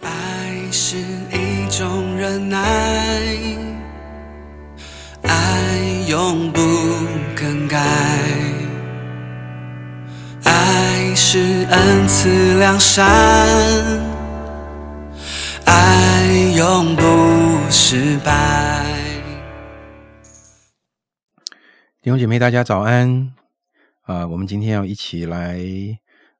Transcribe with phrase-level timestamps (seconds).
[0.00, 0.96] 爱是
[1.32, 2.58] 一种忍耐，
[5.22, 5.78] 爱
[6.08, 6.60] 永不
[7.34, 7.78] 更改，
[10.44, 13.06] 爱是恩赐良善，
[15.64, 16.26] 爱
[16.56, 17.02] 永不
[17.70, 18.84] 失败。
[22.02, 23.32] 弟兄姐妹，大家早安！
[24.02, 25.58] 啊、我们今天要一起来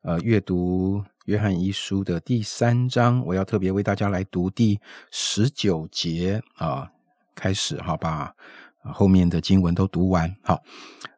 [0.03, 4.79] 呃阅读约翰一书的第三章，我要特别为大家来读第
[5.11, 6.91] 十九节啊、
[7.35, 8.35] 开始好吧
[8.83, 10.35] 后面的经文都读完。
[10.43, 10.63] 好，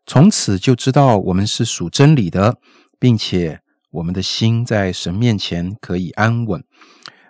[0.06, 2.56] 从此就知道我们是属真理的，
[3.00, 6.62] 并且我们的心在神面前可以安稳。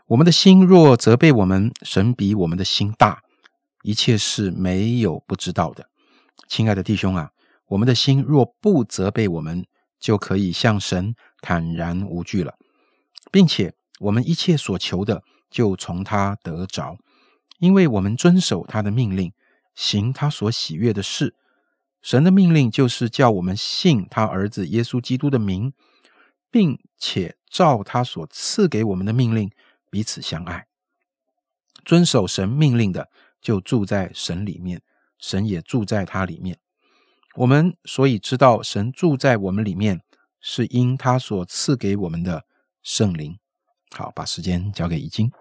[0.08, 3.22] 我们的心若责备我们，神比我们的心大，
[3.84, 5.86] 一切是没有不知道的。
[6.46, 7.30] 亲爱的弟兄啊，
[7.68, 9.64] 我们的心若不责备我们，
[9.98, 12.54] 就可以向神坦然无惧了，
[13.36, 16.96] 并且我们一切所求的就从他得着，
[17.58, 19.30] 因为我们遵守他的命令，
[19.74, 21.34] 行他所喜悦的事。
[22.00, 25.74] 神的命令就是叫我们信他儿子耶稣基督的名，
[26.50, 29.50] 并且照他所赐给我们的命令
[29.90, 30.64] 彼此相爱。
[31.84, 33.10] 遵守神命令的，
[33.42, 34.80] 就住在神里面。
[35.18, 36.58] 神也住在他里面。
[37.34, 40.00] 我们所以知道神住在我们里面，
[40.40, 42.45] 是因他所赐给我们的
[42.86, 43.36] 圣灵。
[43.90, 45.32] 好，把时间交给怡经。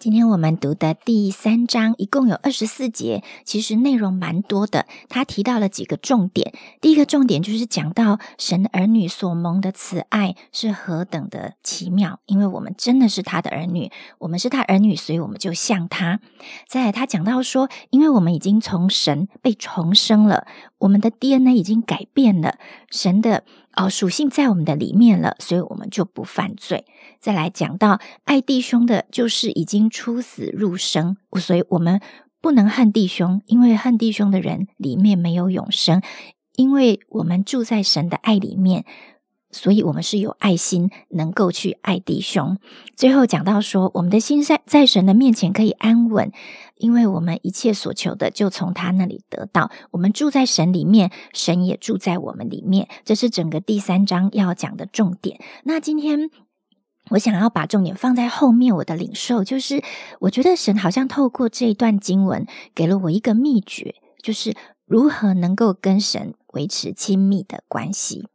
[0.00, 4.86] 今天我们读的第三章一共有二十四节，其实内容蛮多的。
[5.10, 16.18] 他提到了几个重点，第一个重点就是讲到神儿女所蒙的慈爱是何等的奇妙，因为我们真的是他的儿女，我们是他儿女，所以我们就像他。
[16.66, 20.46] 再来，他讲到说，因为我们已经从神被重生了，
[20.78, 22.56] 我们的 DNA 已经改变了，
[22.90, 26.84] 神的哦属性在我们的里面了，所以我们就不犯罪。
[27.20, 32.00] 再来讲到爱弟兄的，就是已经出死入生，所以我们
[32.40, 36.02] 不能恨弟兄，因为恨弟兄的人里面没有永生，
[36.56, 38.84] 因为我们住在神的爱里面。
[39.52, 42.58] 所以，我们是有爱心，能够去爱弟兄。
[42.96, 46.32] 最后讲到说，我们的心在在神的面前可以安稳，
[46.76, 49.70] 因为我们一切所求的就从他那里得到。
[49.92, 52.88] 我们住在神里面，神也住在我们里面。
[53.04, 55.38] 这是整个第三章要讲的重点。
[55.64, 56.30] 那今天。
[57.10, 59.82] 我想要把重点放在后面，我的领受就是，
[60.20, 62.46] 我觉得神好像透过这一段经文，
[62.76, 64.54] 给了我一个秘诀，就是
[64.86, 68.28] 如何能够跟神维持亲密的关系。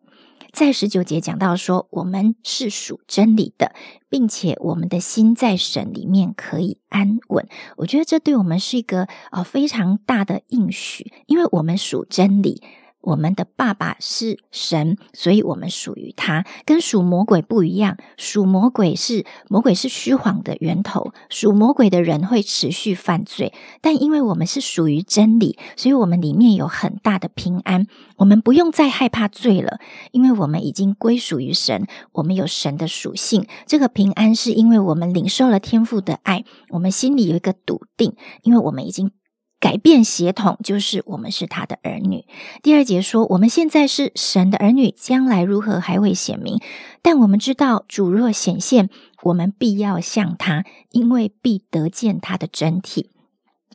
[0.51, 3.73] 在十九节讲到说，我们是属真理的，
[4.09, 7.47] 并且我们的心在神里面可以安稳。
[7.77, 12.61] 我觉得这对我们是一个呃非常大的应许，因为我们属真理。
[13.07, 17.97] 我们的爸爸是神，所以我们属于他，跟属魔鬼不一样。
[18.17, 23.53] 属魔鬼是魔鬼是虚谎的源头，属魔鬼的人会持续犯罪。
[23.79, 27.87] 但因为我们是属于真理，所以我们里面有很大的平安，
[28.17, 29.79] 我们不用再害怕罪了，
[30.11, 33.47] 因为我们已经归属于神，我们有神的属性。
[33.65, 39.11] 这个平安是因为我们领受了天父的爱，我们心里有一个笃定，因为我们已经。
[39.59, 42.25] 改变血统，就是我们是他的儿女。
[42.61, 46.59] 第二节说，我们现在是神的儿女，将来如何还未显明。
[47.01, 48.89] 但我们知道，主若显现，
[49.23, 53.09] 我们必要像他，因为必得见他的真体。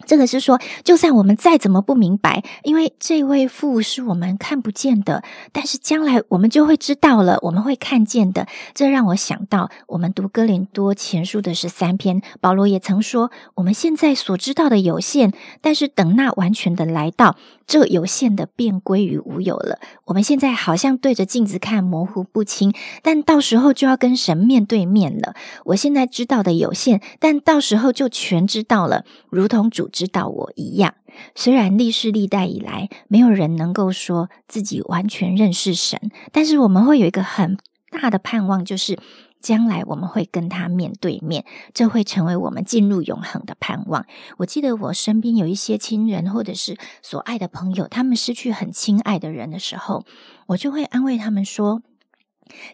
[0.07, 8.47] 这个是说，就算我们再怎么不明白，因为这位父是我们看不见的，但是将来我们就会知道了，我们会看见的。
[8.75, 17.37] 这让我想到，我们读哥林多前书的十三篇，保罗也曾说，我们现在所知道的有限，但是等那完全的来到，
[17.73, 19.79] 这有限的便归于无有了。
[20.05, 25.35] 我们现在好像对着镜子看，模糊不清，但到时候就要跟神面对面了。
[25.65, 30.97] 我现在知道的有限，但到时候就全知道了，如同主知道我一样。
[31.35, 35.99] 虽然历世历代以来，没有人能够说自己完全认识神，
[36.31, 37.57] 但是我们会有一个很
[37.91, 38.99] 大的盼望，就是
[39.43, 41.45] 将来我们会跟他面对面，
[41.75, 44.07] 这会成为我们进入永恒的盼望。
[44.39, 50.07] 我记得我身边有一些亲人或者是所爱的朋友，他们失去很亲爱的人的时候，
[50.47, 51.83] 我就会安慰他们说：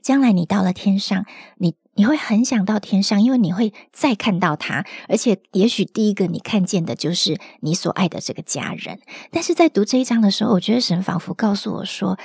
[0.02, 1.24] 将来你到了天上，
[1.56, 1.74] 你。
[1.98, 9.00] 你会很想到天上，因为你会再看到他，而且也许第一个你看见的就是你所爱的这个家人。
[9.32, 12.16] 但是在读这一章的时候，我觉得神仿佛告诉我说，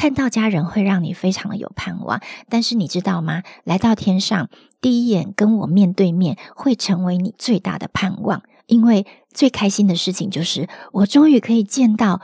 [0.00, 2.22] 看到家人会让你非常的有盼望。
[2.48, 3.42] 但是你知道吗？
[3.64, 4.48] 来到天上，
[4.80, 12.22] 第一眼跟我面对面，会成为你最大的盼望，因为最开心的事情就是我终于可以见到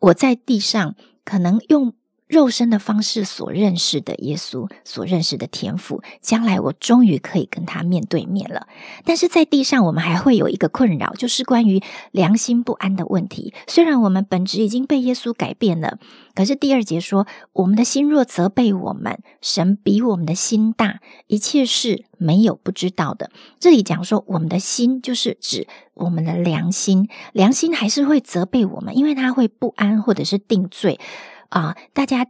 [0.00, 1.94] 我在地上可能用。
[2.26, 8.66] 肉身的方式所认识的耶稣，所认识的天赋，将来我终于可以跟他面对面了。
[9.04, 11.80] 但是在地上，我们还会有一个困扰，就是关于
[12.10, 13.54] 良心不安的问题。
[13.68, 15.98] 虽然我们本质已经被耶稣改变了，
[16.34, 23.30] 可是第二节说，我们的心若责备我们，神比我们的心大，一切事没有不知道的。
[23.60, 30.98] 这里讲说，我们的心就是指我们的良心，良心还是会责备我们，因为他会不安或者是定罪。
[31.48, 32.26] 啊，大家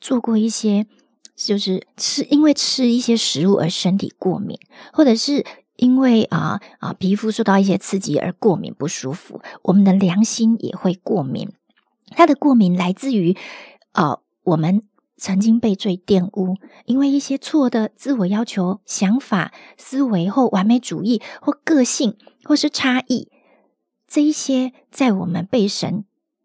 [0.00, 0.86] 做过一些，
[1.34, 4.58] 就是吃因为吃一些食物而身体过敏，
[4.92, 5.44] 或者是
[5.76, 11.50] 因为啊啊皮肤受到一些刺激而过敏不舒服，我们的良心也会过敏。
[12.10, 13.36] 它的过敏来自于
[13.92, 14.82] 啊，我们
[15.16, 23.28] 曾经被罪玷污，因为一些错的自我要求、想法、思维或完美主义或个性或是差异，
[24.06, 26.04] 这一些在我们被神。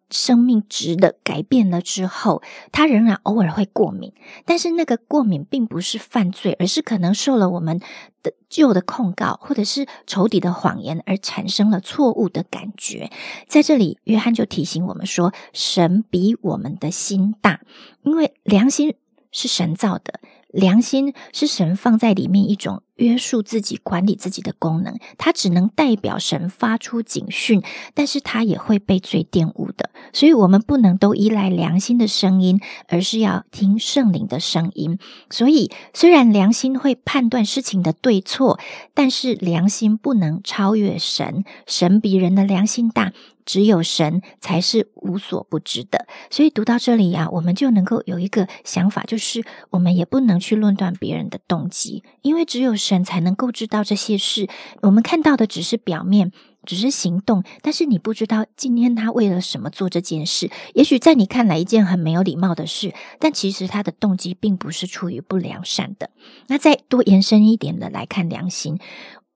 [0.10, 2.42] 生命值的改变了之后，
[2.72, 4.14] 他仍然偶尔会过敏，
[4.46, 7.80] 但是那个过敏并不是犯罪，而是可能受了我们
[8.22, 13.12] 的旧的控告，或者是仇敌的谎言而产生了错误的感觉。
[13.48, 17.62] 在这里，约翰就提醒我们说：神比我们的心大，
[18.04, 18.96] 因为良心
[19.32, 20.20] 是神造的。
[20.56, 27.62] 良心是神放在里面一种约束自己、管理自己的功能，它只能代表神发出警讯，
[27.94, 29.90] 但是它也会被罪玷污的。
[30.14, 34.98] 所以，我们不能都依赖良心的声音，而是要听圣灵的声音。
[35.30, 38.58] 所以，虽然良心会判断事情的对错，
[38.94, 41.44] 但是良心不能超越神。
[41.68, 43.12] 神比人的良心大。
[43.46, 54.48] 只有神才是无所不知的，所以读到这里呀，我们就能够有一个想法，就是我们也不能去论断别人的动机，因为只有神才能够知道这些事。
[54.82, 56.32] 我们看到的只是表面，
[56.66, 60.52] 只是行动，但是你不知道今天他为了什么做这件事。
[60.76, 66.12] 也许在你看来一件很没有礼貌的事，但其实他的动机并不是出于不良善的。
[66.48, 68.78] 那再多延伸一点的来看良心，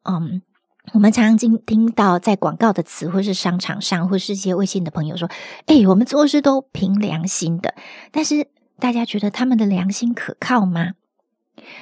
[0.03, 0.43] 嗯。
[0.93, 5.29] 我们常常听听到在广告的词，或是商场上，或是一些微信的朋友说
[5.67, 7.75] ：“哎，我们做事都凭良心的。”
[8.11, 8.47] 但是
[8.79, 10.93] 大家觉得他们的良心可靠吗？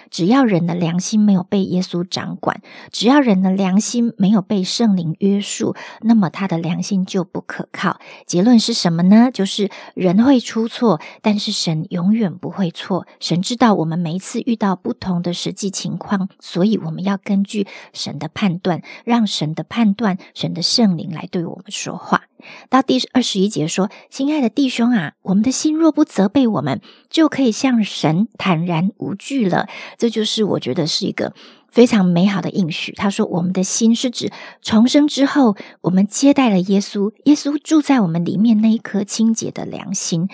[0.10, 8.00] 只要人的良心没有被耶稣掌管，只要人的良心没有被圣灵约束，那么他的良心就不可靠。
[8.26, 9.30] 结论是什么呢？
[9.32, 13.08] 就是人会出错，但是神永远不会错。
[13.20, 22.27] 神知道我们每一次遇到不同的实际情况，所以我们要根据神的判断，让神的判断、神的圣灵来对我们说话。
[22.70, 29.68] 到第二十一节说：“亲爱的弟兄啊，我们的心若不责备我们，就可以向神坦然无惧了。”
[29.98, 31.34] 这就是我觉得是一个
[31.70, 32.92] 非常美好的应许。
[32.94, 34.32] 他说：“我们的心是指
[34.62, 40.28] 重生之后，我们接待了耶稣，耶稣住在我们里面那一颗清洁的良心。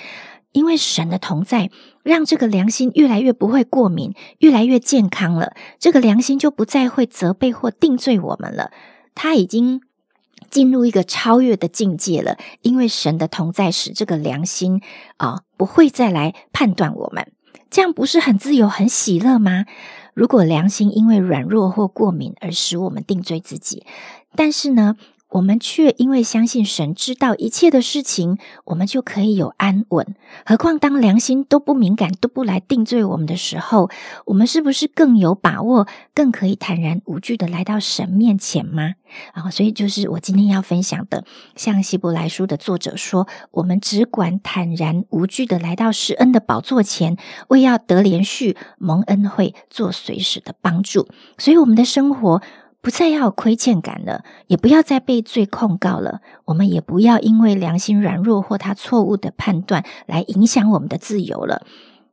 [0.51, 1.71] 因为神的同在，
[2.03, 5.53] 让这个良心越来越不会过敏，越来越健康了。
[5.79, 8.71] 这个良心就不再会责备或定罪我们了。
[9.15, 9.81] 他已经。”
[10.49, 14.81] 进入一个超越的境界了，因为神的同在使这个良心
[15.17, 17.31] 啊不会再来判断我们，
[17.69, 19.65] 这样不是很自由、很喜乐吗？
[20.13, 23.85] 如果良心因为软弱或过敏而使我们定罪自己，
[24.35, 24.95] 但是呢？
[25.33, 30.15] 我们却因为相信神知道一切的事情，我们就可以有安稳。
[30.45, 33.89] 何况当良心都不敏感、都不来定罪我们的时候，
[34.27, 38.93] 我们是不是更有把握、更可以坦然无惧的来到神面前吗？
[39.33, 41.25] 啊，所以就是我今天要分享的，
[41.55, 51.07] 像希伯来书的作者说，我们只管坦然无惧的来到施恩的宝座前，为要得连续蒙恩惠，做随时的帮助。
[51.39, 52.43] 所以我们的生活。
[52.83, 56.19] 不再要有亏欠感了，也不要再被罪控告了。
[56.43, 61.65] 我们也不要因为良心软弱或他错误的判断来影响我们的自由了。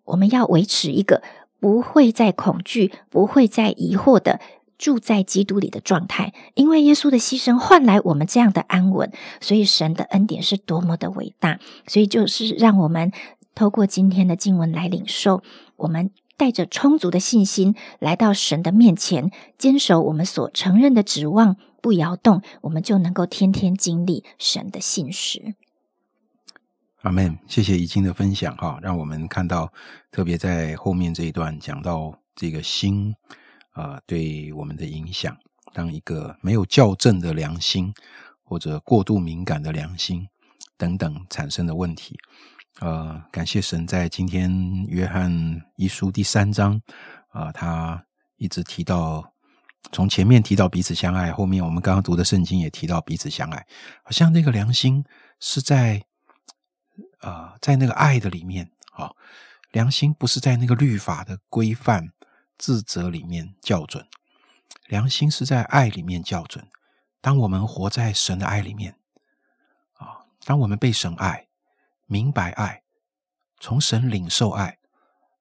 [0.05, 1.25] 我们要维持一个
[1.59, 4.39] 不会再恐惧、不会再疑惑的
[4.79, 9.11] 住在基督里的状态，因为耶稣的牺牲换来我们这样的安稳。
[9.41, 11.59] 所以神的恩典是多么的伟大！
[11.89, 13.11] 所以就是让我们
[13.57, 15.43] 透过今天的经文来领受
[15.75, 16.13] 我们。
[16.41, 25.55] 带着充足的信心来到神的面前，坚守我们所承认的指望，不摇动，我们就能够天天经历神的信实。
[27.03, 27.39] 阿门。
[27.47, 29.71] 谢谢已经的分享哈，让我们看到，
[30.11, 33.15] 特别在后面这一段讲到这个心
[33.73, 35.37] 啊，对我们的影响。
[35.75, 37.93] 当一个没有校正的良心，
[38.43, 40.27] 或者过度敏感的良心
[40.79, 42.17] 等等产生的问题。
[42.79, 44.51] 呃，感谢神，在今天
[44.87, 46.81] 约翰一书第三章
[47.29, 49.35] 啊，他一直提到，
[49.93, 53.67] 从前面提到彼此相爱，后面我们刚刚读的圣经也提到彼此相爱，
[54.03, 55.05] 好像那个良心
[55.41, 56.03] 是在
[57.21, 59.15] 啊，在那个爱的里面，好，
[59.73, 62.13] 良心不是在那个律法的规范、
[62.57, 64.07] 自责里面校准，
[64.87, 66.67] 良心是在爱里面校准。
[67.21, 68.97] 当我们活在神的爱里面，
[69.99, 71.49] 啊，当我们被神爱、
[72.11, 72.83] 明白爱、
[73.61, 74.79] 从神领受爱，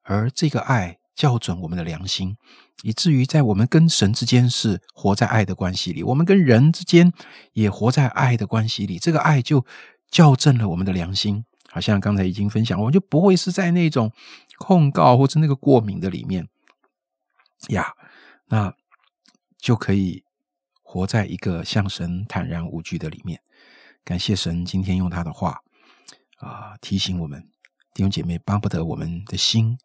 [0.03, 2.37] 而这个爱校准我们的良心。
[2.83, 7.11] 以至于在我们跟神之间是活在爱的关系里，我们跟人之间
[7.53, 8.99] 也活在爱的关系里。
[8.99, 9.65] 这个爱就
[10.11, 14.13] 校正了我们的良心，好像刚才已经分享，我们就不会是在那种
[14.59, 16.47] 控告或者那个过敏的里面
[17.69, 17.93] 呀，
[18.49, 18.73] 那
[19.57, 20.23] 就可以
[20.83, 23.41] 活在一个向神坦然无惧的里面。
[24.05, 25.59] 感谢神今天用他的话
[26.39, 27.47] 啊提醒我们
[27.93, 29.77] 弟兄姐妹，巴不得我们的心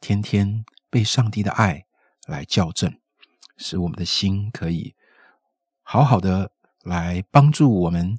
[0.00, 1.84] 天天被上帝的爱。
[2.28, 3.00] 来校正，
[3.56, 4.94] 使我们的心可以
[5.82, 6.52] 好好的
[6.84, 8.16] 来帮助我们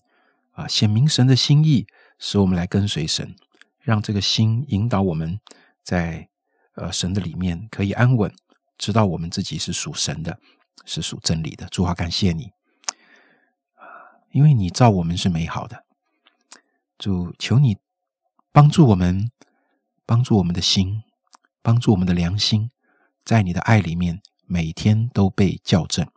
[0.52, 1.88] 啊，显明神的心意，
[2.20, 3.34] 使我们来跟随神，
[3.80, 5.40] 让这个心引导我们
[5.82, 6.28] 在
[6.76, 8.30] 呃神的里面可以安稳，
[8.78, 10.38] 知道我们自己是属神的，
[10.84, 11.66] 是属真理的。
[11.68, 12.52] 主啊，感谢你，
[14.32, 15.86] 因为你造我们是美好的。
[17.04, 17.76] 主，求你
[18.54, 19.30] 帮助我们，
[20.06, 21.04] 帮助我们的心，
[21.62, 22.72] 帮助我们的良心。
[23.26, 26.08] 在你的爱里面，每天都被校正。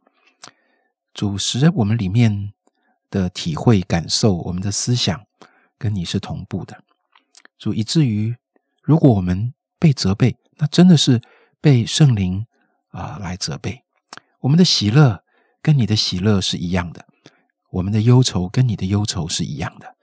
[1.13, 2.53] 主使我们里面
[3.11, 5.27] 的体会、感受，我们的思想
[5.77, 6.85] 跟你是同步的。
[7.59, 8.37] 主以至于，
[8.81, 11.21] 如果我们被责备，那真的是
[11.61, 12.47] 被圣灵
[12.91, 13.83] 啊来责备。
[14.39, 15.25] 我们的喜乐
[15.61, 17.09] 跟你的喜乐是一样的，
[17.71, 19.96] 我们的忧愁跟你的忧愁是一样的。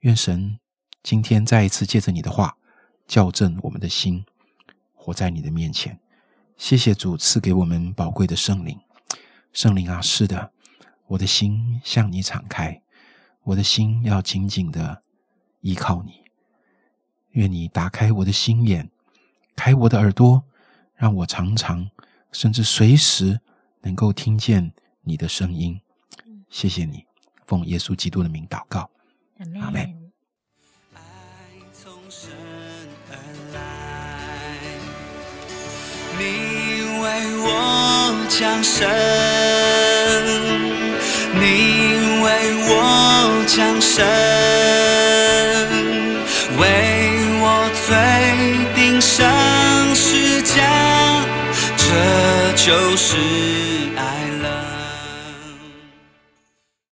[0.00, 0.58] 愿神
[1.02, 2.56] 今天再一次借着你的话
[3.06, 4.24] 校正我们的心，
[4.94, 6.00] 活在你的面前。
[6.56, 8.80] 谢谢主赐给我们宝贵的圣灵，
[9.52, 10.52] 圣灵啊，是的，
[11.08, 12.80] 我的心向你敞开，
[13.42, 15.02] 我的心要紧紧的
[15.60, 16.22] 依靠你。
[17.32, 18.90] 愿你打开我的心眼，
[19.54, 20.44] 开我的耳朵，
[20.94, 21.90] 让我常常
[22.32, 23.40] 甚至随时
[23.82, 25.78] 能够听见你的声音。
[26.48, 27.04] 谢谢你，
[27.44, 28.88] 奉耶稣基督的名祷告，
[29.60, 29.96] 阿门。
[36.18, 36.24] 你
[37.00, 37.04] 为
[37.38, 37.48] 我
[38.28, 38.86] 降生，
[41.32, 41.40] 你
[42.22, 42.26] 为
[42.68, 42.72] 我
[43.46, 44.04] 降生，
[46.58, 46.62] 为
[47.40, 47.44] 我
[47.86, 47.88] 罪
[48.74, 49.16] 定上
[49.94, 51.24] 十架，
[51.78, 51.82] 这
[52.56, 53.69] 就是。